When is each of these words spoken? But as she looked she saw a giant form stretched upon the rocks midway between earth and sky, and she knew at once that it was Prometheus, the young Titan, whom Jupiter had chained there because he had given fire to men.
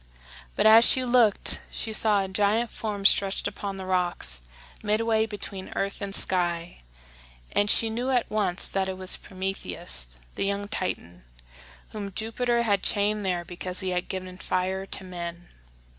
But 0.55 0.65
as 0.65 0.83
she 0.83 1.05
looked 1.05 1.61
she 1.69 1.93
saw 1.93 2.23
a 2.23 2.27
giant 2.27 2.71
form 2.71 3.05
stretched 3.05 3.47
upon 3.47 3.77
the 3.77 3.85
rocks 3.85 4.41
midway 4.81 5.27
between 5.27 5.69
earth 5.75 6.01
and 6.01 6.15
sky, 6.15 6.79
and 7.51 7.69
she 7.69 7.91
knew 7.91 8.09
at 8.09 8.27
once 8.27 8.67
that 8.67 8.87
it 8.87 8.97
was 8.97 9.15
Prometheus, 9.15 10.07
the 10.33 10.45
young 10.45 10.67
Titan, 10.67 11.23
whom 11.89 12.13
Jupiter 12.13 12.63
had 12.63 12.81
chained 12.81 13.23
there 13.23 13.45
because 13.45 13.81
he 13.81 13.89
had 13.89 14.09
given 14.09 14.37
fire 14.39 14.87
to 14.87 15.03
men. 15.03 15.49